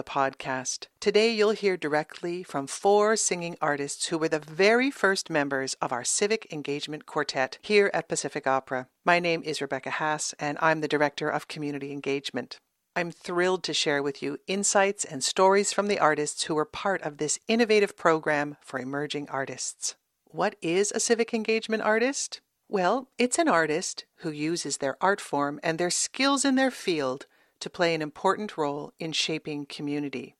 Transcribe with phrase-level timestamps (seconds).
[0.00, 0.86] the podcast.
[0.98, 5.92] Today, you'll hear directly from four singing artists who were the very first members of
[5.92, 8.86] our Civic Engagement Quartet here at Pacific Opera.
[9.04, 12.56] My name is Rebecca Haas, and I'm the Director of Community Engagement.
[12.96, 17.02] I'm thrilled to share with you insights and stories from the artists who were part
[17.02, 19.96] of this innovative program for emerging artists.
[20.24, 22.40] What is a civic engagement artist?
[22.70, 27.26] Well, it's an artist who uses their art form and their skills in their field
[27.60, 30.36] to play an important role in shaping community.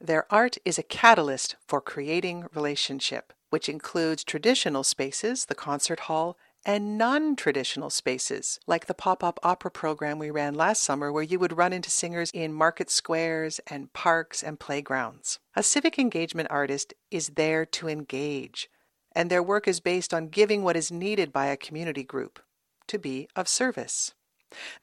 [0.00, 6.36] Their art is a catalyst for creating relationship, which includes traditional spaces, the concert hall,
[6.66, 11.22] and non traditional spaces, like the pop up opera program we ran last summer, where
[11.22, 15.38] you would run into singers in market squares and parks and playgrounds.
[15.54, 18.68] A civic engagement artist is there to engage,
[19.12, 22.40] and their work is based on giving what is needed by a community group
[22.88, 24.14] to be of service.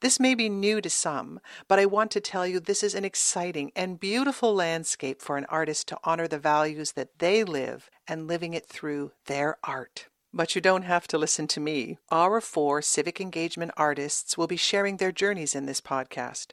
[0.00, 3.04] This may be new to some, but I want to tell you this is an
[3.04, 8.26] exciting and beautiful landscape for an artist to honor the values that they live and
[8.26, 10.06] living it through their art.
[10.32, 11.98] But you don't have to listen to me.
[12.10, 16.52] Our four civic engagement artists will be sharing their journeys in this podcast.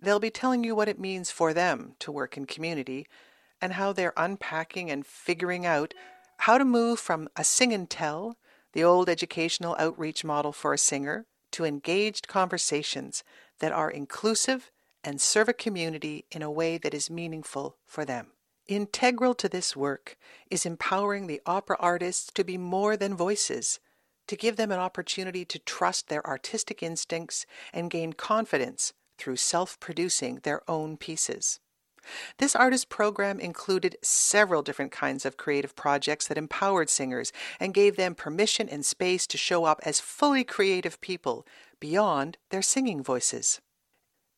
[0.00, 3.06] They'll be telling you what it means for them to work in community
[3.60, 5.94] and how they're unpacking and figuring out
[6.38, 8.36] how to move from a sing and tell,
[8.72, 13.24] the old educational outreach model for a singer, to engaged conversations
[13.60, 14.70] that are inclusive
[15.04, 18.28] and serve a community in a way that is meaningful for them.
[18.68, 20.16] Integral to this work
[20.50, 23.80] is empowering the opera artists to be more than voices,
[24.28, 29.78] to give them an opportunity to trust their artistic instincts and gain confidence through self
[29.80, 31.58] producing their own pieces.
[32.38, 37.96] This artist program included several different kinds of creative projects that empowered singers and gave
[37.96, 41.46] them permission and space to show up as fully creative people
[41.80, 43.60] beyond their singing voices.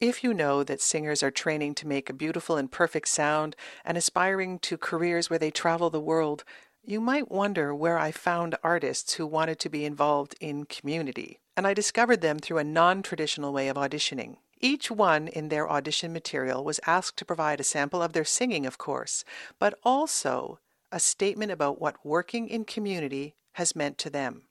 [0.01, 3.97] If you know that singers are training to make a beautiful and perfect sound and
[3.97, 6.45] aspiring to careers where they travel the world,
[6.85, 11.39] you might wonder where I found artists who wanted to be involved in community.
[11.57, 14.37] And I discovered them through a non traditional way of auditioning.
[14.61, 18.67] Each one in their audition material was asked to provide a sample of their singing,
[18.67, 19.25] of course,
[19.59, 20.59] but also
[20.93, 24.43] a statement about what working in community has meant to them.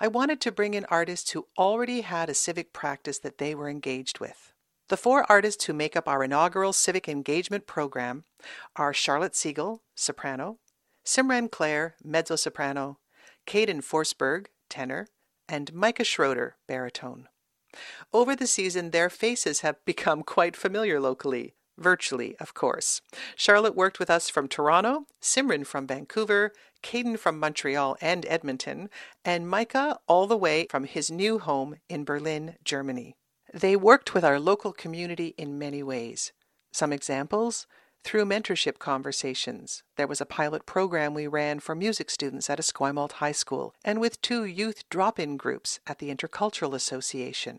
[0.00, 3.68] I wanted to bring in artists who already had a civic practice that they were
[3.68, 4.52] engaged with.
[4.88, 8.24] The four artists who make up our inaugural civic engagement program
[8.76, 10.58] are Charlotte Siegel, soprano,
[11.04, 12.98] Simran Clare, mezzo soprano,
[13.46, 15.08] Caden Forsberg, tenor,
[15.48, 17.28] and Micah Schroeder, baritone.
[18.12, 21.54] Over the season, their faces have become quite familiar locally.
[21.78, 23.02] Virtually, of course.
[23.34, 28.88] Charlotte worked with us from Toronto, Simran from Vancouver, Caden from Montreal and Edmonton,
[29.24, 33.16] and Micah all the way from his new home in Berlin, Germany.
[33.52, 36.32] They worked with our local community in many ways.
[36.72, 37.66] Some examples
[38.04, 39.82] through mentorship conversations.
[39.96, 44.00] There was a pilot program we ran for music students at Esquimalt High School and
[44.00, 47.58] with two youth drop in groups at the Intercultural Association.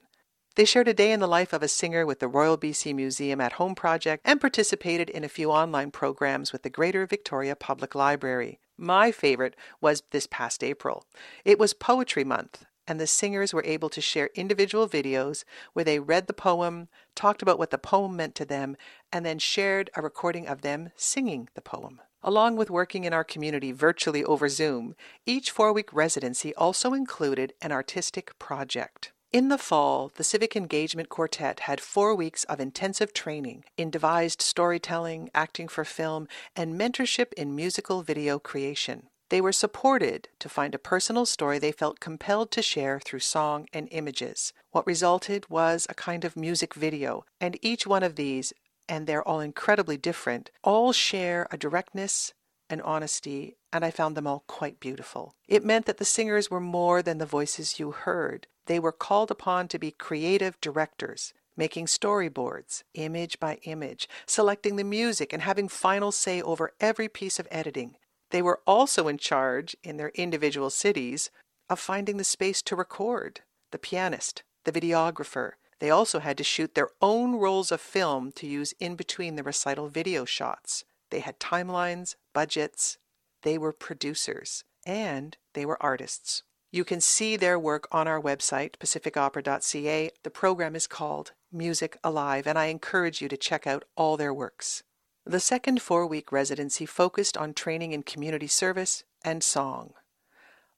[0.57, 3.39] They shared a day in the life of a singer with the Royal BC Museum
[3.39, 7.93] at Home project and participated in a few online programs with the Greater Victoria Public
[7.93, 8.59] Library.
[8.75, 11.05] My favorite was this past April.
[11.45, 15.99] It was Poetry Month, and the singers were able to share individual videos where they
[15.99, 18.75] read the poem, talked about what the poem meant to them,
[19.13, 22.01] and then shared a recording of them singing the poem.
[22.23, 27.53] Along with working in our community virtually over Zoom, each four week residency also included
[27.61, 29.11] an artistic project.
[29.33, 34.41] In the fall, the Civic Engagement Quartet had four weeks of intensive training in devised
[34.41, 39.07] storytelling, acting for film, and mentorship in musical video creation.
[39.27, 43.67] They were supported to find a personal story they felt compelled to share through song
[43.73, 44.53] and images.
[44.71, 48.53] What resulted was a kind of music video, and each one of these,
[48.87, 52.33] and they're all incredibly different, all share a directness,
[52.69, 55.33] and honesty, and I found them all quite beautiful.
[55.47, 58.47] It meant that the singers were more than the voices you heard.
[58.65, 64.83] They were called upon to be creative directors, making storyboards, image by image, selecting the
[64.83, 67.95] music, and having final say over every piece of editing.
[68.31, 71.31] They were also in charge, in their individual cities,
[71.69, 73.41] of finding the space to record
[73.71, 75.53] the pianist, the videographer.
[75.79, 79.43] They also had to shoot their own rolls of film to use in between the
[79.43, 80.83] recital video shots.
[81.09, 82.97] They had timelines, budgets.
[83.43, 86.43] They were producers, and they were artists.
[86.71, 90.11] You can see their work on our website, pacificopera.ca.
[90.23, 94.33] The program is called Music Alive, and I encourage you to check out all their
[94.33, 94.83] works.
[95.25, 99.93] The second four week residency focused on training in community service and song.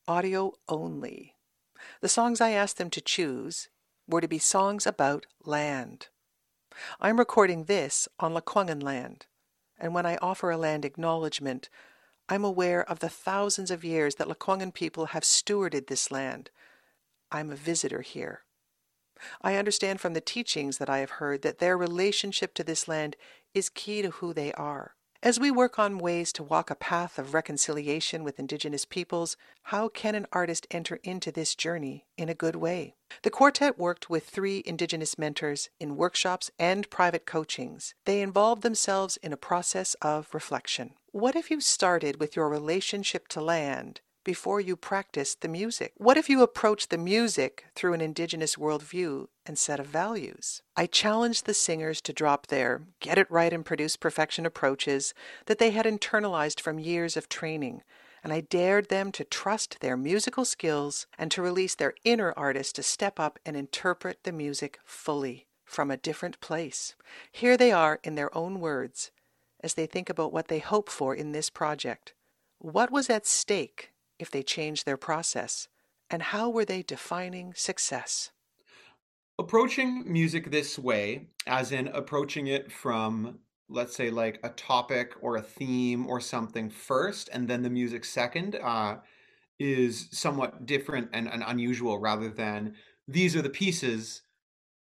[0.07, 1.35] Audio only.
[2.01, 3.69] The songs I asked them to choose
[4.07, 6.07] were to be songs about land.
[6.99, 9.27] I'm recording this on Lekwungen land,
[9.79, 11.69] And when I offer a land acknowledgement,
[12.27, 16.51] I'm aware of the thousands of years that Lekwungen people have stewarded this land.
[17.31, 18.41] I'm a visitor here.
[19.41, 23.15] I understand from the teachings that I have heard that their relationship to this land
[23.53, 24.95] is key to who they are.
[25.21, 29.89] As we work on ways to walk a path of reconciliation with Indigenous peoples, how
[29.89, 32.95] can an artist enter into this journey in a good way?
[33.23, 37.93] The quartet worked with three Indigenous mentors in workshops and private coachings.
[38.05, 40.91] They involved themselves in a process of reflection.
[41.11, 45.91] What if you started with your relationship to land before you practice the music?
[45.97, 50.61] What if you approach the music through an Indigenous worldview and set of values?
[50.77, 55.15] I challenged the singers to drop their get it right and produce perfection approaches
[55.47, 57.81] that they had internalized from years of training,
[58.23, 62.75] and I dared them to trust their musical skills and to release their inner artist
[62.75, 66.93] to step up and interpret the music fully from a different place.
[67.31, 69.09] Here they are in their own words
[69.61, 72.13] as they think about what they hope for in this project.
[72.59, 75.67] What was at stake if they changed their process?
[76.09, 78.31] And how were they defining success?
[79.37, 83.39] Approaching music this way, as in approaching it from,
[83.69, 88.03] let's say, like a topic or a theme or something first, and then the music
[88.03, 88.97] second, uh,
[89.59, 92.75] is somewhat different and, and unusual rather than
[93.07, 94.21] these are the pieces,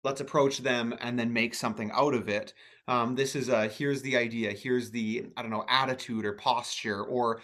[0.05, 2.53] let's approach them and then make something out of it.
[2.89, 7.03] Um, this is a here's the idea, here's the, I don't know, attitude or posture,
[7.03, 7.41] or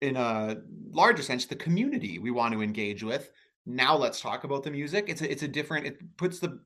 [0.00, 0.56] in a
[0.90, 3.30] larger sense, the community we want to engage with.
[3.66, 5.06] Now let's talk about the music.
[5.08, 6.60] It's a, it's a different, it puts the,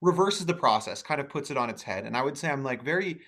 [0.00, 2.04] reverses the process, kind of puts it on its head.
[2.06, 3.20] And I would say I'm like very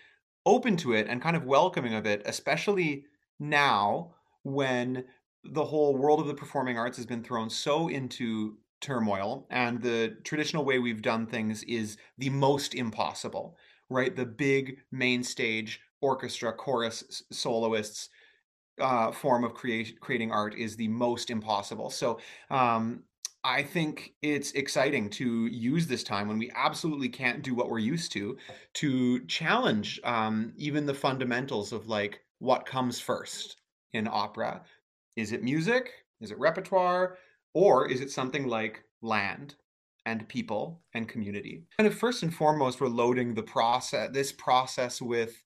[0.47, 3.05] open to it and kind of welcoming of it, especially
[3.39, 5.05] now when
[5.45, 10.17] the whole world of the performing arts has been thrown so into turmoil and the
[10.25, 13.57] traditional way we've done things is the most impossible
[13.91, 18.09] right the big main stage orchestra chorus soloists
[18.81, 21.91] uh, form of create, creating art is the most impossible.
[21.91, 22.19] So
[22.51, 23.03] um,
[23.45, 27.79] I think it's exciting to use this time when we absolutely can't do what we're
[27.79, 28.37] used to
[28.75, 33.57] to challenge um, even the fundamentals of like what comes first
[33.93, 34.63] in opera.
[35.17, 35.91] Is it music?
[36.21, 37.19] Is it repertoire?
[37.55, 39.57] Or is it something like land
[40.07, 41.65] and people and community?
[41.77, 45.43] Kind of first and foremost, we're loading the process, this process with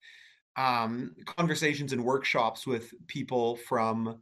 [0.56, 4.19] um, conversations and workshops with people from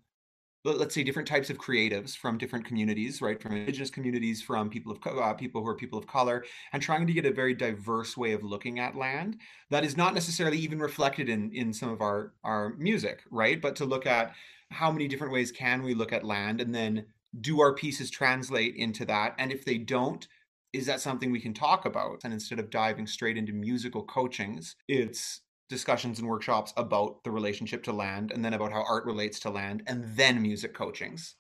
[0.65, 3.41] let's say different types of creatives from different communities right?
[3.41, 7.07] From indigenous communities from people of uh, people who are people of color and trying
[7.07, 9.37] to get a very diverse way of looking at land
[9.71, 13.61] that is not necessarily even reflected in in some of our our music right?
[13.61, 14.35] But to look at
[14.71, 17.05] how many different ways can we look at land and then
[17.41, 19.35] do our pieces translate into that?
[19.39, 20.27] And if they don't
[20.73, 22.23] is that something we can talk about?
[22.25, 25.43] And instead of diving straight into musical coachings it's
[25.75, 29.51] discussions and workshops about the relationship to land and then about how art relates to
[29.51, 31.35] land and then music coachings.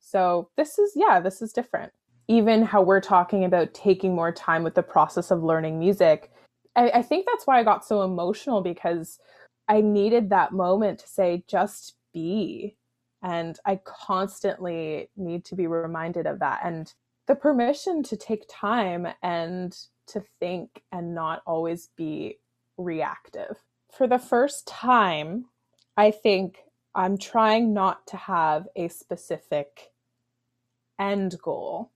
[0.00, 1.92] So this is yeah, this is different.
[2.28, 6.30] Even how we're talking about taking more time with the process of learning music.
[6.76, 9.18] I, I think that's why I got so emotional because
[9.68, 12.76] I needed that moment to say, just be.
[13.22, 16.60] And I constantly need to be reminded of that.
[16.64, 16.92] And
[17.26, 19.76] the permission to take time and
[20.08, 22.38] to think and not always be
[22.78, 23.56] reactive.
[23.92, 25.46] For the first time,
[25.96, 26.58] I think
[26.94, 29.90] I'm trying not to have a specific
[30.98, 31.92] end goal.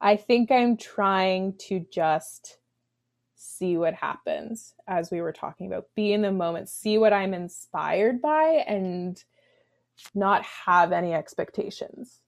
[0.00, 2.58] I think I'm trying to just
[3.36, 7.34] see what happens, as we were talking about, be in the moment, see what I'm
[7.34, 9.22] inspired by, and
[10.14, 12.20] not have any expectations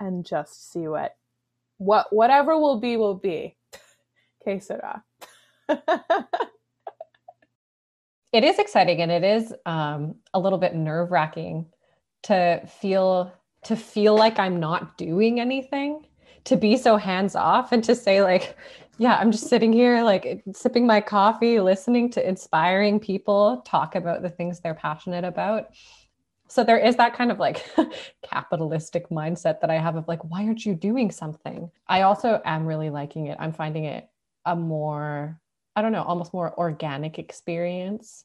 [0.00, 1.16] and just see what
[1.78, 3.56] what whatever will be will be.
[4.60, 5.02] Sarah.
[8.32, 11.66] it is exciting and it is um, a little bit nerve wracking
[12.24, 13.32] to feel
[13.64, 16.06] to feel like I'm not doing anything,
[16.44, 18.56] to be so hands off, and to say like,
[18.98, 24.22] yeah, I'm just sitting here like sipping my coffee, listening to inspiring people talk about
[24.22, 25.70] the things they're passionate about.
[26.48, 27.64] So there is that kind of like
[28.22, 31.70] capitalistic mindset that I have of like, why aren't you doing something?
[31.88, 33.36] I also am really liking it.
[33.40, 34.08] I'm finding it
[34.44, 35.40] a more
[35.76, 38.24] I don't know, almost more organic experience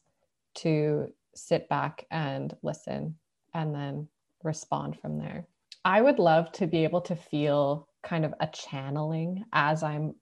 [0.56, 3.16] to sit back and listen
[3.54, 4.08] and then
[4.42, 5.46] respond from there.
[5.84, 10.14] I would love to be able to feel kind of a channeling as I'm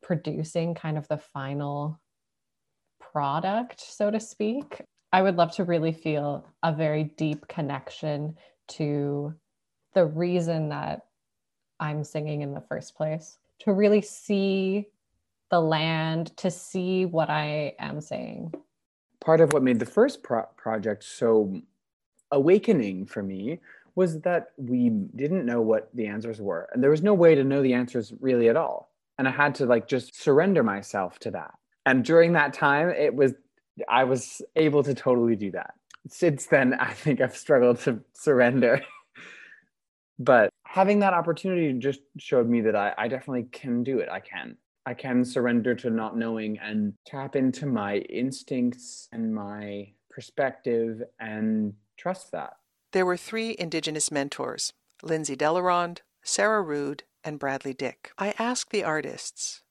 [0.00, 2.00] producing kind of the final
[3.00, 4.82] product, so to speak.
[5.12, 8.36] I would love to really feel a very deep connection
[8.68, 9.34] to
[9.94, 11.06] the reason that
[11.80, 14.86] I'm singing in the first place, to really see
[15.50, 18.52] the land, to see what I am saying
[19.26, 21.60] part of what made the first pro- project so
[22.30, 23.58] awakening for me
[23.96, 27.42] was that we didn't know what the answers were and there was no way to
[27.42, 31.30] know the answers really at all and i had to like just surrender myself to
[31.30, 31.54] that.
[31.86, 33.34] And during that time it was
[33.88, 35.74] i was able to totally do that.
[36.08, 38.82] Since then i think i've struggled to surrender.
[40.18, 44.08] But having that opportunity just showed me that I, I definitely can do it.
[44.08, 44.56] I can
[44.86, 51.74] I can surrender to not knowing and tap into my instincts and my perspective and
[51.96, 52.54] trust that.
[52.92, 58.12] There were three Indigenous mentors Lindsay Delaronde, Sarah Rood, and Bradley Dick.
[58.16, 59.62] I asked the artists,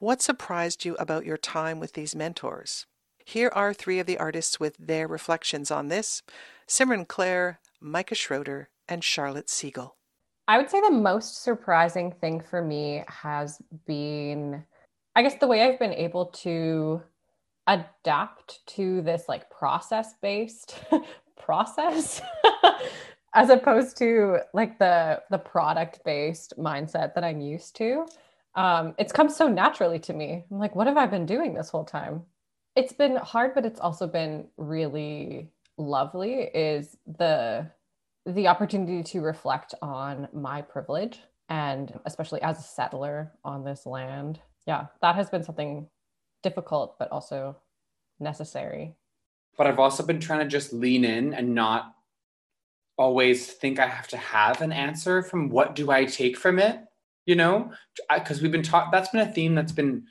[0.00, 2.86] What surprised you about your time with these mentors?
[3.24, 6.22] Here are three of the artists with their reflections on this
[6.68, 9.96] Simran Clare, Micah Schroeder, and Charlotte Siegel.
[10.48, 14.64] I would say the most surprising thing for me has been,
[15.16, 17.02] I guess, the way I've been able to
[17.66, 20.78] adapt to this like process based
[21.36, 22.20] process
[23.34, 28.06] as opposed to like the the product based mindset that I'm used to.
[28.54, 30.44] Um, it's come so naturally to me.
[30.50, 32.22] I'm like, what have I been doing this whole time?
[32.74, 36.42] It's been hard, but it's also been really lovely.
[36.54, 37.70] Is the
[38.26, 44.40] the opportunity to reflect on my privilege and especially as a settler on this land.
[44.66, 45.88] Yeah, that has been something
[46.42, 47.56] difficult, but also
[48.18, 48.96] necessary.
[49.56, 51.94] But I've also been trying to just lean in and not
[52.98, 56.80] always think I have to have an answer from what do I take from it,
[57.26, 57.70] you know?
[58.12, 60.04] Because we've been taught that's been a theme that's been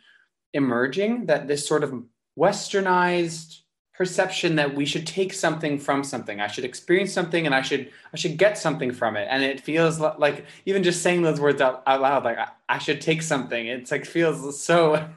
[0.53, 1.93] emerging that this sort of
[2.39, 3.61] westernized
[3.97, 6.41] perception that we should take something from something.
[6.41, 9.27] I should experience something and i should i should get something from it.
[9.29, 12.77] And it feels like even just saying those words out, out loud like I, I
[12.77, 13.67] should take something.
[13.67, 15.07] It's like feels so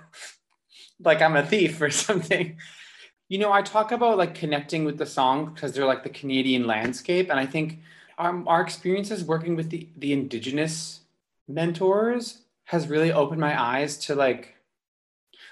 [1.01, 2.57] like i'm a thief or something.
[3.29, 6.67] You know i talk about like connecting with the song because they're like the canadian
[6.67, 7.31] landscape.
[7.31, 7.81] And i think
[8.17, 11.01] our, our experiences working with the the indigenous
[11.49, 14.55] mentors has really opened my eyes to like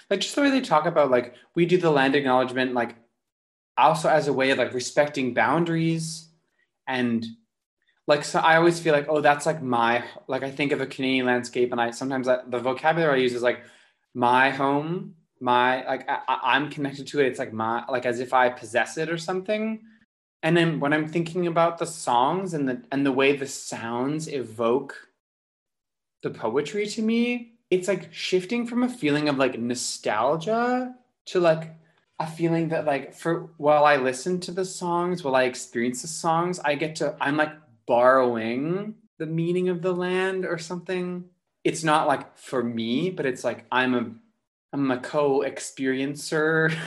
[0.09, 2.95] like just the way they talk about like we do the land acknowledgement like
[3.77, 6.29] also as a way of like respecting boundaries
[6.87, 7.25] and
[8.07, 10.85] like so i always feel like oh that's like my like i think of a
[10.87, 13.63] canadian landscape and i sometimes I, the vocabulary i use is like
[14.13, 17.27] my home my like I, am connected to it.
[17.27, 19.81] It's like my like as if i possess it or something.
[20.43, 24.27] And then when i'm thinking about the songs and the and the way the sounds
[24.27, 24.95] evoke
[26.23, 31.75] the poetry to me it's like shifting from a feeling of like nostalgia to like
[32.19, 36.07] a feeling that like for while I listen to the songs, while I experience the
[36.07, 37.53] songs, I get to I'm like
[37.85, 41.25] borrowing the meaning of the land or something.
[41.63, 44.11] It's not like for me, but it's like I'm a
[44.73, 46.75] I'm a co-experiencer.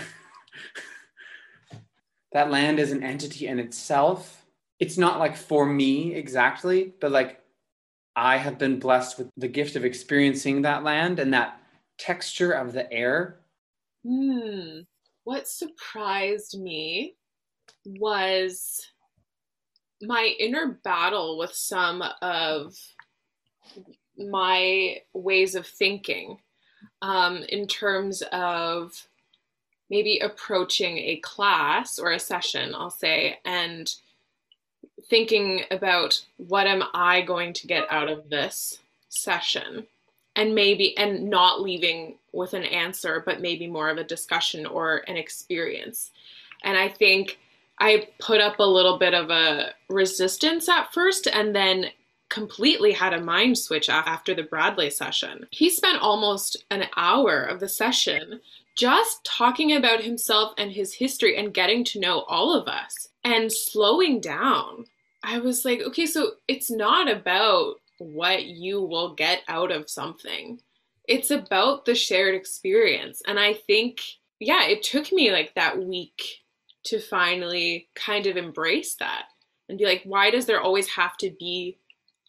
[2.33, 4.45] that land is an entity in itself.
[4.81, 7.41] It's not like for me exactly, but like
[8.17, 11.61] I have been blessed with the gift of experiencing that land and that
[11.99, 13.41] texture of the air.
[14.05, 14.81] Hmm
[15.25, 17.15] what surprised me
[17.85, 18.87] was
[20.03, 22.75] my inner battle with some of
[24.17, 26.39] my ways of thinking
[27.03, 29.07] um, in terms of
[29.91, 33.93] maybe approaching a class or a session, I'll say, and
[35.09, 39.87] thinking about what am I going to get out of this session
[40.37, 44.99] and maybe and not leaving with an answer but maybe more of a discussion or
[45.09, 46.11] an experience.
[46.63, 47.39] And i think
[47.79, 51.91] i put up a little bit of a resistance at first and then
[52.31, 55.47] completely had a mind switch after the bradley session.
[55.51, 58.41] He spent almost an hour of the session
[58.77, 63.53] just talking about himself and his history and getting to know all of us and
[63.53, 64.87] slowing down.
[65.23, 70.61] I was like okay so it's not about what you will get out of something.
[71.07, 73.23] It's about the shared experience.
[73.27, 74.01] And I think,
[74.39, 76.23] yeah, it took me like that week
[76.85, 79.25] to finally kind of embrace that
[79.69, 81.79] and be like, why does there always have to be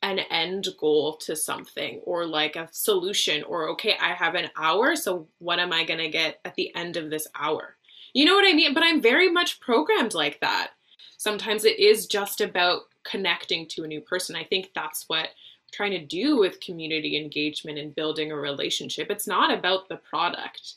[0.04, 4.96] an end goal to something or like a solution or okay i have an hour
[4.96, 7.76] so what am i going to get at the end of this hour
[8.14, 10.72] you know what i mean but i'm very much programmed like that
[11.18, 15.30] sometimes it is just about connecting to a new person i think that's what
[15.72, 19.10] trying to do with community engagement and building a relationship.
[19.10, 20.76] It's not about the product.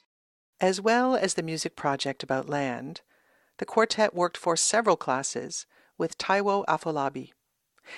[0.60, 3.00] As well as the music project about land,
[3.58, 5.66] the quartet worked for several classes
[5.98, 7.32] with Taiwo Afolabi.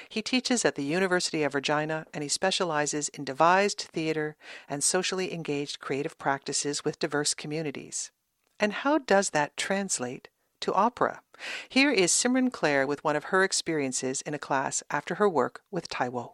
[0.09, 4.37] He teaches at the University of Regina and he specializes in devised theater
[4.69, 8.11] and socially engaged creative practices with diverse communities.
[8.59, 10.29] And how does that translate
[10.61, 11.21] to opera?
[11.69, 15.63] Here is Simran Clare with one of her experiences in a class after her work
[15.71, 16.33] with Taiwo.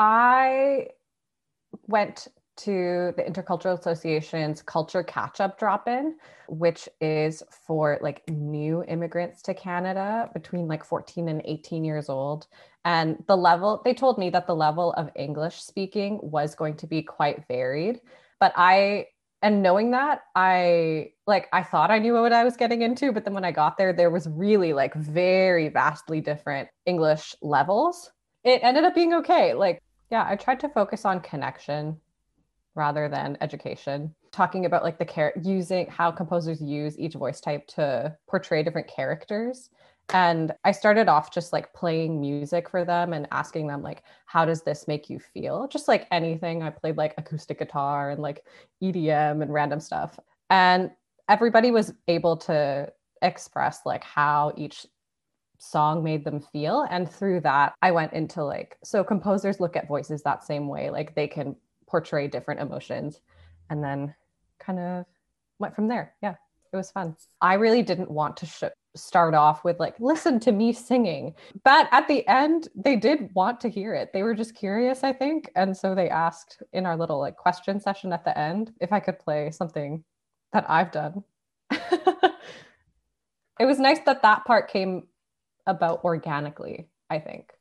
[0.00, 0.86] I
[1.86, 6.16] went to the Intercultural Association's Culture Catch Up Drop In,
[6.48, 12.46] which is for like new immigrants to Canada between like 14 and 18 years old.
[12.86, 16.86] And the level, they told me that the level of English speaking was going to
[16.86, 18.00] be quite varied.
[18.40, 19.08] But I,
[19.42, 23.12] and knowing that, I like, I thought I knew what I was getting into.
[23.12, 28.10] But then when I got there, there was really like very vastly different English levels.
[28.44, 29.52] It ended up being okay.
[29.52, 31.98] Like, yeah, I tried to focus on connection
[32.74, 34.14] rather than education.
[34.32, 38.88] Talking about like the care using how composers use each voice type to portray different
[38.88, 39.70] characters.
[40.12, 44.44] And i started off just like playing music for them and asking them like how
[44.44, 45.68] does this make you feel?
[45.68, 46.62] Just like anything.
[46.62, 48.44] I played like acoustic guitar and like
[48.82, 50.18] edm and random stuff.
[50.48, 50.90] And
[51.28, 54.86] everybody was able to express like how each
[55.60, 56.86] song made them feel.
[56.90, 60.90] And through that i went into like so composers look at voices that same way
[60.90, 61.54] like they can
[61.86, 63.20] portray different emotions
[63.68, 64.14] and then
[64.58, 65.04] kind of
[65.58, 66.14] went from there.
[66.22, 66.34] Yeah
[66.72, 67.16] it was fun.
[67.40, 68.62] I really didn't want to sh-
[68.94, 71.34] start off with like listen to me singing.
[71.64, 74.12] But at the end they did want to hear it.
[74.12, 77.80] They were just curious i think and so they asked in our little like question
[77.80, 80.04] session at the end if i could play something
[80.52, 81.22] that i've done.
[83.60, 85.02] It was nice that that part came
[85.70, 87.54] about organically i think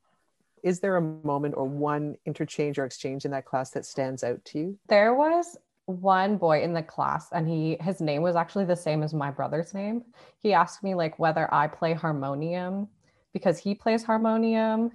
[0.63, 4.43] is there a moment or one interchange or exchange in that class that stands out
[4.45, 4.79] to you?
[4.87, 9.01] There was one boy in the class and he his name was actually the same
[9.01, 10.03] as my brother's name.
[10.37, 12.87] He asked me like whether I play harmonium
[13.33, 14.91] because he plays harmonium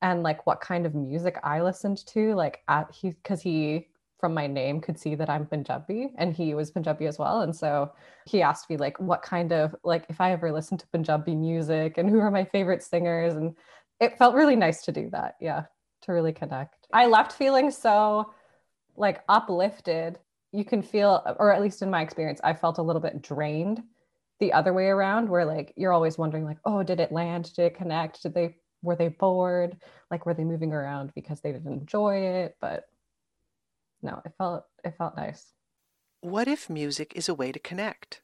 [0.00, 3.88] and like what kind of music I listened to like at he cuz he
[4.20, 7.54] from my name could see that I'm Punjabi and he was Punjabi as well and
[7.54, 7.90] so
[8.26, 11.98] he asked me like what kind of like if I ever listened to Punjabi music
[11.98, 13.56] and who are my favorite singers and
[14.00, 15.36] it felt really nice to do that.
[15.40, 15.64] Yeah,
[16.02, 16.88] to really connect.
[16.92, 18.32] I left feeling so
[18.96, 20.18] like uplifted.
[20.52, 23.82] You can feel, or at least in my experience, I felt a little bit drained
[24.40, 27.52] the other way around, where like you're always wondering, like, oh, did it land?
[27.54, 28.22] Did it connect?
[28.22, 29.76] Did they, were they bored?
[30.10, 32.56] Like, were they moving around because they didn't enjoy it?
[32.60, 32.86] But
[34.02, 35.52] no, it felt, it felt nice.
[36.20, 38.20] What if music is a way to connect?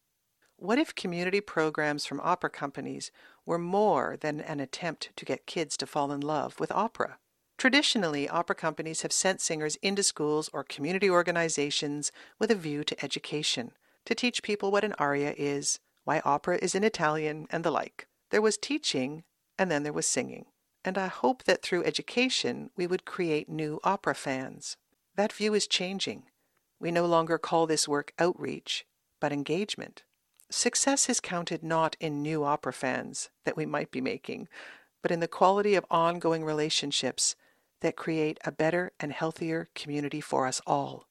[0.58, 3.10] What if community programs from opera companies
[3.44, 7.18] were more than an attempt to get kids to fall in love with opera?
[7.58, 13.04] Traditionally, opera companies have sent singers into schools or community organizations with a view to
[13.04, 13.72] education,
[14.04, 18.06] to teach people what an aria is, why opera is in Italian, and the like.
[18.30, 19.24] There was teaching,
[19.58, 20.46] and then there was singing.
[20.84, 24.76] And I hope that through education we would create new opera fans.
[25.16, 26.24] That view is changing.
[26.78, 28.84] We no longer call this work outreach,
[29.18, 30.02] but engagement.
[30.50, 34.46] Success is counted not in new opera fans that we might be making,
[35.02, 37.34] but in the quality of ongoing relationships
[37.80, 41.08] that create a better and healthier community for us all.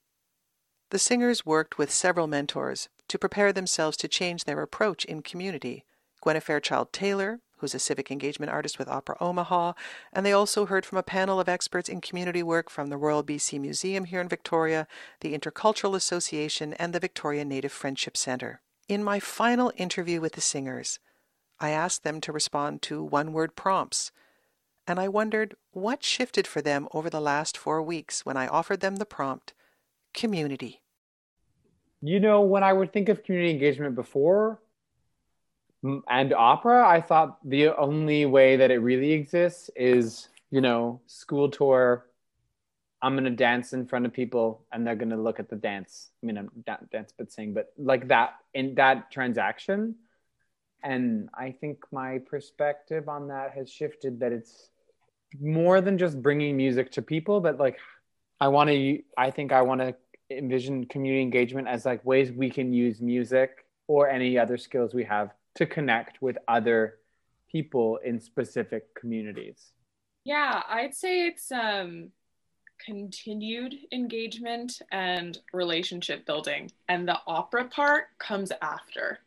[0.91, 5.83] The singers worked with several mentors to prepare themselves to change their approach in community.
[6.21, 9.73] Gwenna Fairchild Taylor, who's a civic engagement artist with Opera Omaha,
[10.13, 13.23] and they also heard from a panel of experts in community work from the Royal
[13.23, 14.87] BC Museum here in Victoria,
[15.21, 18.61] the Intercultural Association, and the Victoria Native Friendship Centre.
[18.87, 20.99] In my final interview with the singers,
[21.59, 24.11] I asked them to respond to one word prompts,
[24.87, 28.81] and I wondered what shifted for them over the last four weeks when I offered
[28.81, 29.53] them the prompt
[30.13, 30.81] community.
[32.01, 34.59] You know, when I would think of community engagement before
[36.07, 41.49] and opera, I thought the only way that it really exists is, you know, school
[41.49, 42.05] tour,
[43.01, 46.09] I'm gonna dance in front of people and they're gonna look at the dance.
[46.21, 49.95] I mean, I'm da- dance but sing, but like that in that transaction.
[50.83, 54.19] And I think my perspective on that has shifted.
[54.19, 54.69] That it's
[55.39, 57.79] more than just bringing music to people, but like
[58.39, 58.99] I want to.
[59.17, 59.95] I think I want to
[60.31, 65.03] envision community engagement as like ways we can use music or any other skills we
[65.03, 66.99] have to connect with other
[67.51, 69.71] people in specific communities.
[70.23, 72.11] Yeah, I'd say it's um
[72.83, 76.71] continued engagement and relationship building.
[76.87, 79.19] And the opera part comes after.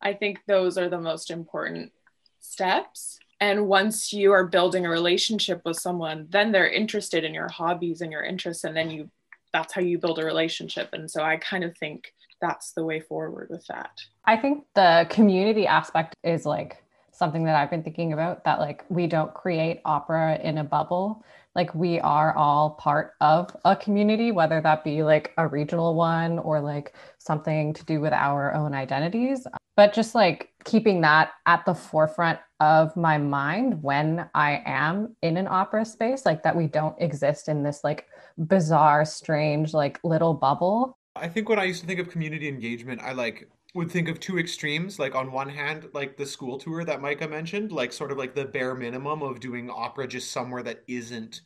[0.00, 1.92] I think those are the most important
[2.40, 3.18] steps.
[3.40, 8.00] And once you are building a relationship with someone, then they're interested in your hobbies
[8.00, 8.64] and your interests.
[8.64, 9.10] And then you,
[9.52, 10.90] that's how you build a relationship.
[10.92, 12.12] And so I kind of think
[12.42, 13.98] that's the way forward with that.
[14.26, 18.84] I think the community aspect is like something that I've been thinking about that like
[18.88, 21.24] we don't create opera in a bubble.
[21.54, 26.38] Like we are all part of a community, whether that be like a regional one
[26.38, 29.46] or like something to do with our own identities.
[29.76, 35.36] But just like keeping that at the forefront of my mind when I am in
[35.36, 38.06] an opera space, like that we don't exist in this like
[38.38, 40.98] bizarre, strange, like little bubble.
[41.14, 44.20] I think when I used to think of community engagement, I like would think of
[44.20, 44.98] two extremes.
[44.98, 48.34] Like on one hand, like the school tour that Micah mentioned, like sort of like
[48.34, 51.42] the bare minimum of doing opera just somewhere that isn't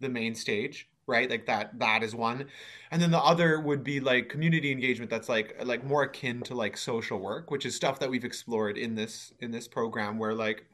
[0.00, 1.28] the main stage, right?
[1.28, 2.46] Like that that is one.
[2.90, 6.54] And then the other would be like community engagement that's like like more akin to
[6.54, 10.34] like social work, which is stuff that we've explored in this in this program where
[10.34, 10.64] like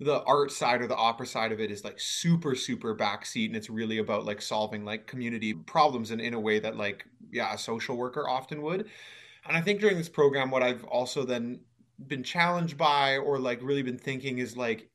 [0.00, 3.56] the art side or the opera side of it is like super super backseat and
[3.56, 7.54] it's really about like solving like community problems and in a way that like yeah
[7.54, 8.88] a social worker often would.
[9.46, 11.60] And I think during this program, what I've also then
[12.06, 14.88] been challenged by or like really been thinking is like,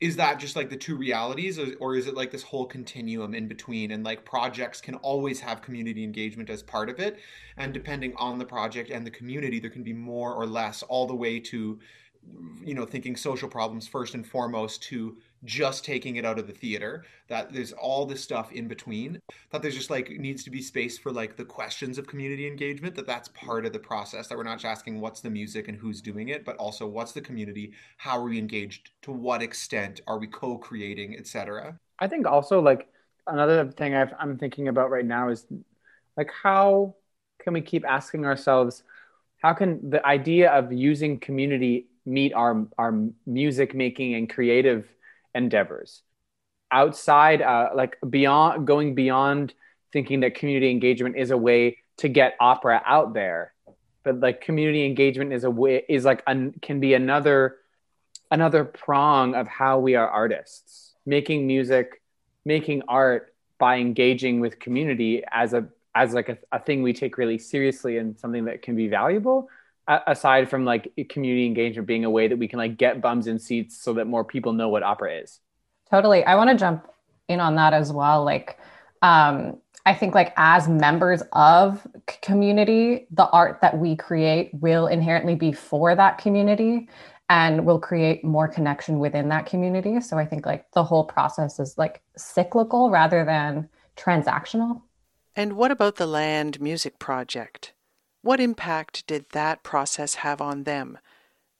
[0.00, 3.34] is that just like the two realities or, or, is it like this whole continuum
[3.34, 3.90] in between?
[3.90, 7.18] And like projects can always have community engagement as part of it
[7.56, 11.06] and depending on the project and the community there can be more or less all
[11.06, 11.78] the way to
[12.64, 16.52] you know thinking social problems first and foremost to just taking it out of the
[16.52, 20.60] theater that there's all this stuff in between that there's just like needs to be
[20.60, 24.36] space for like the questions of community engagement that that's part of the process that
[24.36, 27.20] we're not just asking what's the music and who's doing it but also what's the
[27.20, 32.60] community how are we engaged to what extent are we co-creating etc i think also
[32.60, 32.88] like
[33.28, 35.46] another thing i i'm thinking about right now is
[36.16, 36.94] like how
[37.38, 38.82] can we keep asking ourselves
[39.38, 42.94] how can the idea of using community meet our our
[43.26, 44.88] music making and creative
[45.34, 46.02] endeavors.
[46.70, 49.54] Outside uh, like beyond going beyond
[49.92, 53.52] thinking that community engagement is a way to get opera out there
[54.08, 57.56] but like community engagement is a way is like an, can be another
[58.30, 60.94] another prong of how we are artists.
[61.04, 62.00] Making music
[62.44, 67.18] making art by engaging with community as a as like a, a thing we take
[67.18, 69.50] really seriously and something that can be valuable
[69.88, 73.38] aside from like community engagement being a way that we can like get bums in
[73.38, 75.40] seats so that more people know what opera is.
[75.90, 76.22] Totally.
[76.24, 76.86] I want to jump
[77.28, 78.58] in on that as well like
[79.02, 81.86] um i think like as members of
[82.22, 86.88] community the art that we create will inherently be for that community
[87.28, 90.00] and will create more connection within that community.
[90.00, 94.82] So i think like the whole process is like cyclical rather than transactional.
[95.36, 97.72] And what about the land music project
[98.28, 100.98] what impact did that process have on them?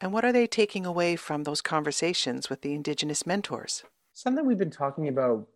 [0.02, 3.84] And what are they taking away from those conversations with the Indigenous mentors?
[4.12, 5.48] Something we've been talking about,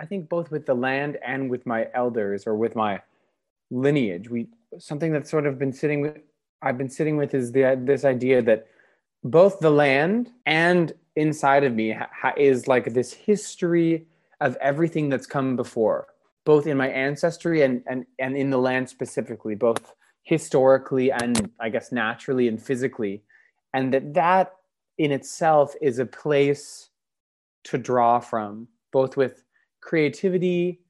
[0.00, 3.02] I think, both with the land and with my elders or with my
[3.72, 4.30] lineage.
[4.30, 4.46] We
[4.78, 6.18] something that's sort of been sitting with
[6.62, 8.68] I've been sitting with is the this idea that
[9.24, 14.06] both the land and inside of me ha- is like this history
[14.40, 16.06] of everything that's come before,
[16.44, 19.94] both in my ancestry and and and in the land specifically, both
[20.28, 23.22] historically and I guess naturally and physically,
[23.72, 24.56] and that that
[24.98, 26.90] in itself is a place
[27.64, 29.42] to draw from, both with
[29.80, 30.80] creativity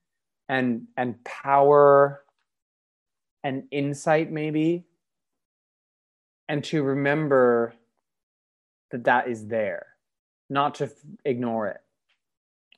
[0.49, 2.25] and and power
[3.45, 4.85] and insight maybe
[6.49, 7.75] and to remember
[8.91, 9.87] that that is there
[10.51, 10.91] not to f-
[11.25, 11.81] ignore it.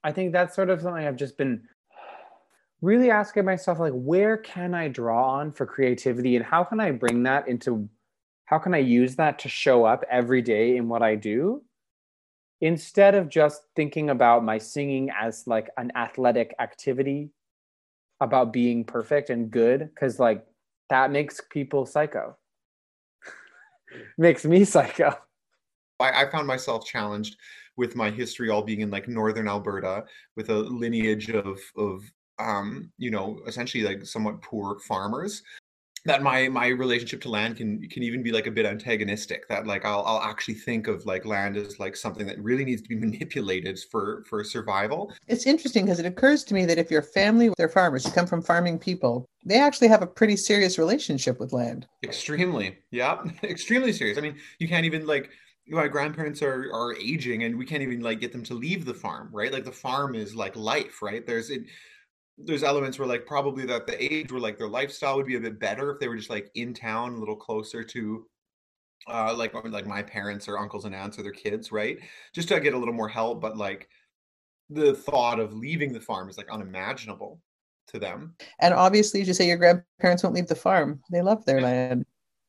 [0.05, 1.62] I think that's sort of something i've just been
[2.82, 6.90] really asking myself like where can i draw on for creativity and how can i
[6.90, 7.88] bring that into
[8.46, 11.62] how can i use that to show up every day in what i do?
[12.62, 17.30] Instead of just thinking about my singing as like an athletic activity
[18.20, 20.44] about being perfect and good because like
[20.90, 22.36] that makes people psycho.
[24.18, 25.16] Makes me psycho.
[26.00, 27.36] I, I found myself challenged
[27.76, 30.04] with my history all being in like northern alberta
[30.36, 32.02] with a lineage of of
[32.40, 35.42] um, you know, essentially like somewhat poor farmers
[36.05, 39.66] that my my relationship to land can can even be like a bit antagonistic that
[39.66, 42.88] like I'll I'll actually think of like land as like something that really needs to
[42.88, 45.12] be manipulated for for survival.
[45.29, 48.26] It's interesting because it occurs to me that if your family they're farmers, you come
[48.26, 51.87] from farming people, they actually have a pretty serious relationship with land.
[52.03, 52.79] Extremely.
[52.90, 53.22] Yeah.
[53.42, 54.16] Extremely serious.
[54.16, 55.31] I mean, you can't even like
[55.68, 58.94] my grandparents are are aging and we can't even like get them to leave the
[58.94, 59.53] farm, right?
[59.53, 61.26] Like the farm is like life, right?
[61.26, 61.62] There's it
[62.44, 65.40] there's elements where like probably that the age where like their lifestyle would be a
[65.40, 68.26] bit better if they were just like in town a little closer to
[69.09, 71.98] uh like like my parents or uncles and aunts or their kids right?
[72.35, 73.88] Just to get a little more help but like
[74.68, 77.40] the thought of leaving the farm is like unimaginable
[77.88, 78.35] to them.
[78.61, 81.00] And obviously as you say your grandparents won't leave the farm.
[81.11, 82.05] They love their land.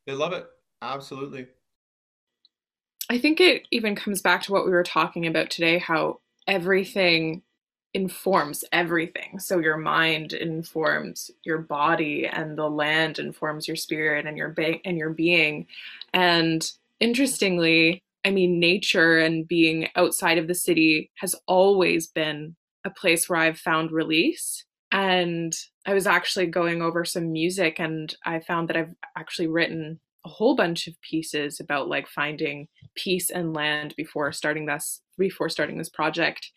[0.06, 0.45] They love it.
[0.82, 1.47] Absolutely.
[3.10, 7.41] I think it even comes back to what we were talking about today how everything
[7.93, 9.38] informs everything.
[9.39, 14.82] So your mind informs your body and the land informs your spirit and your be-
[14.86, 15.67] and your being.
[16.13, 22.89] And interestingly, I mean nature and being outside of the city has always been a
[22.89, 24.65] place where I've found release.
[24.91, 25.54] And
[25.86, 30.30] I was actually going over some music and I found that I've actually written a
[30.30, 35.77] whole bunch of pieces about like finding peace and land before starting this before starting
[35.77, 36.51] this project.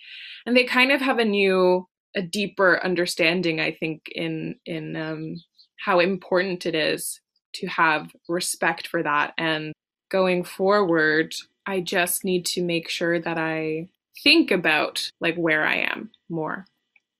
[0.46, 5.36] And they kind of have a new a deeper understanding i think in in um,
[5.84, 7.20] how important it is
[7.54, 9.32] to have respect for that.
[9.38, 9.72] And
[10.10, 11.34] going forward
[11.66, 13.88] i just need to make sure that i
[14.22, 16.66] think about like where i am more.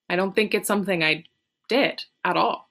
[0.08, 1.24] I don't think it's something i
[1.68, 2.68] did at all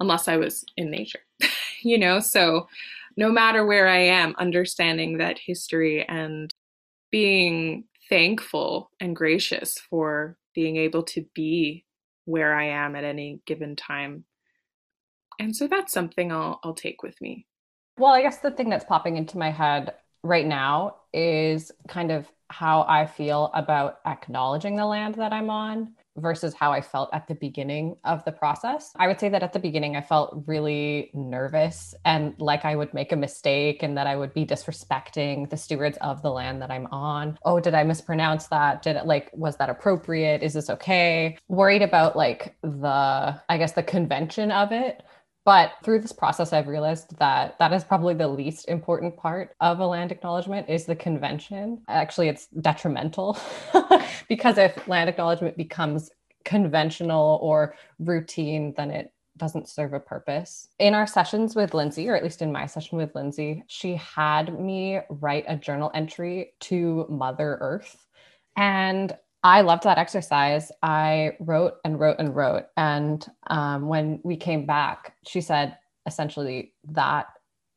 [0.00, 1.20] unless i was in nature
[1.82, 2.20] you know?
[2.20, 2.68] So
[3.16, 6.51] no matter where i am understanding that history and
[7.12, 11.84] being thankful and gracious for being able to be
[12.24, 14.24] where i am at any given time.
[15.38, 17.46] And so that's something i'll i'll take with me.
[17.98, 19.94] Well i guess the thing that's popping into my head
[20.24, 25.94] right now is kind of how i feel about acknowledging the land that i'm on
[26.16, 28.92] versus how I felt at the beginning of the process.
[28.96, 32.92] I would say that at the beginning, I felt really nervous and like I would
[32.94, 36.70] make a mistake and that I would be disrespecting the stewards of the land that
[36.70, 37.38] I'm on.
[37.44, 38.82] Oh, did I mispronounce that?
[38.82, 40.42] Did it like, was that appropriate?
[40.42, 41.38] Is this okay?
[41.48, 45.02] Worried about like the, I guess, the convention of it
[45.44, 49.80] but through this process, I've realized that that is probably the least important part of
[49.80, 51.82] a land acknowledgement is the convention.
[51.88, 53.36] Actually, it's detrimental
[54.28, 56.10] because if land acknowledgement becomes
[56.44, 60.68] conventional or routine, then it doesn't serve a purpose.
[60.78, 64.58] In our sessions with Lindsay, or at least in my session with Lindsay, she had
[64.60, 68.06] me write a journal entry to Mother Earth.
[68.56, 70.70] And I loved that exercise.
[70.82, 72.66] I wrote and wrote and wrote.
[72.76, 75.76] And um, when we came back, she said
[76.06, 77.26] essentially that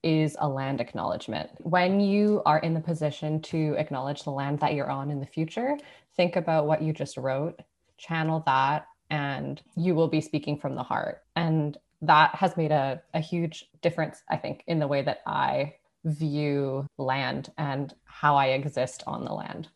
[0.03, 1.49] is a land acknowledgement.
[1.59, 5.25] When you are in the position to acknowledge the land that you're on in the
[5.25, 5.77] future,
[6.15, 7.59] think about what you just wrote,
[7.97, 11.23] channel that, and you will be speaking from the heart.
[11.35, 15.75] And that has made a, a huge difference, I think, in the way that I
[16.03, 19.69] view land and how I exist on the land.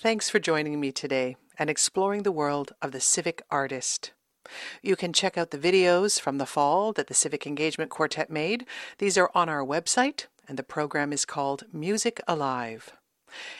[0.00, 4.12] Thanks for joining me today and exploring the world of the civic artist.
[4.80, 8.64] You can check out the videos from the fall that the Civic Engagement Quartet made.
[8.98, 12.92] These are on our website, and the program is called Music Alive.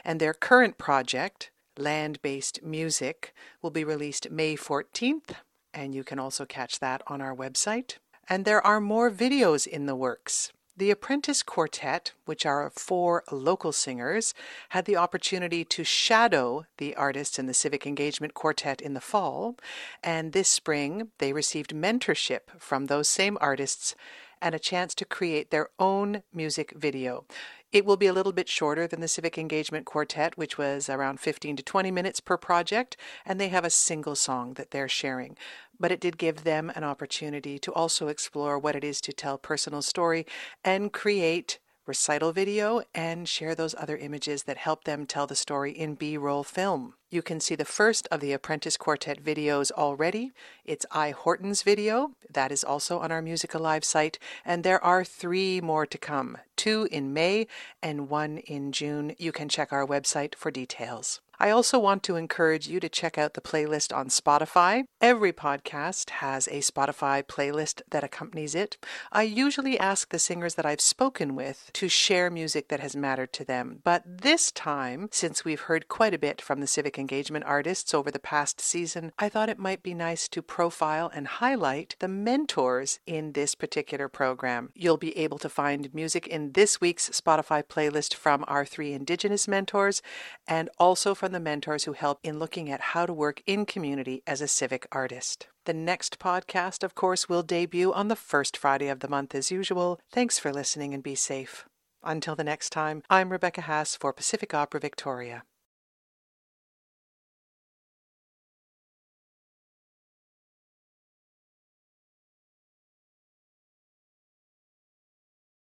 [0.04, 5.34] And their current project, Land Based Music, will be released May 14th,
[5.74, 7.96] and you can also catch that on our website.
[8.28, 10.52] And there are more videos in the works.
[10.78, 14.32] The Apprentice Quartet, which are four local singers,
[14.68, 19.56] had the opportunity to shadow the artists in the Civic Engagement Quartet in the fall,
[20.04, 23.96] and this spring they received mentorship from those same artists
[24.40, 27.24] and a chance to create their own music video.
[27.72, 31.18] It will be a little bit shorter than the Civic Engagement Quartet, which was around
[31.18, 35.36] 15 to 20 minutes per project, and they have a single song that they're sharing
[35.78, 39.38] but it did give them an opportunity to also explore what it is to tell
[39.38, 40.26] personal story
[40.64, 45.72] and create recital video and share those other images that help them tell the story
[45.72, 46.94] in B-roll film.
[47.10, 50.32] You can see the first of the Apprentice Quartet videos already.
[50.66, 52.12] It's I Horton's video.
[52.30, 54.18] That is also on our Music Alive site.
[54.44, 57.46] And there are three more to come two in May
[57.82, 59.14] and one in June.
[59.16, 61.22] You can check our website for details.
[61.40, 64.86] I also want to encourage you to check out the playlist on Spotify.
[65.00, 68.76] Every podcast has a Spotify playlist that accompanies it.
[69.12, 73.32] I usually ask the singers that I've spoken with to share music that has mattered
[73.34, 77.44] to them, but this time, since we've heard quite a bit from the civic engagement
[77.44, 81.94] artists over the past season, I thought it might be nice to profile and highlight
[82.00, 84.70] the mentors in this particular program.
[84.74, 89.46] You'll be able to find music in this week's Spotify playlist from our three Indigenous
[89.46, 90.02] mentors
[90.48, 94.22] and also from the mentors who help in looking at how to work in community
[94.26, 95.48] as a civic artist.
[95.64, 99.50] The next podcast, of course, will debut on the first Friday of the month as
[99.50, 100.00] usual.
[100.10, 101.66] Thanks for listening and be safe.
[102.02, 105.42] Until the next time, I'm Rebecca Haas for Pacific Opera Victoria.